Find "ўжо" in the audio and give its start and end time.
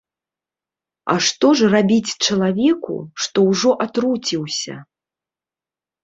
3.49-3.73